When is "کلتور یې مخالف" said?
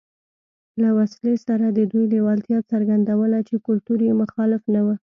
3.67-4.63